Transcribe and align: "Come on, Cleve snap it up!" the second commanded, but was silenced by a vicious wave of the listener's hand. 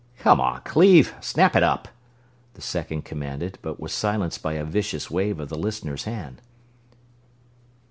"Come 0.17 0.41
on, 0.41 0.61
Cleve 0.61 1.13
snap 1.21 1.55
it 1.55 1.61
up!" 1.61 1.87
the 2.55 2.61
second 2.63 3.05
commanded, 3.05 3.59
but 3.61 3.79
was 3.79 3.93
silenced 3.93 4.41
by 4.41 4.53
a 4.53 4.65
vicious 4.65 5.11
wave 5.11 5.39
of 5.39 5.49
the 5.49 5.59
listener's 5.59 6.05
hand. 6.05 6.41